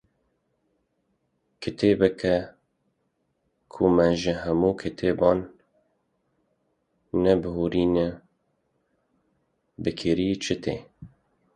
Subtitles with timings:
[1.61, 2.33] Kitêbeke
[3.71, 5.39] ku me ji hemû kitêban
[7.23, 8.07] nebihûrîne
[9.81, 10.75] bi kêrî çi tê?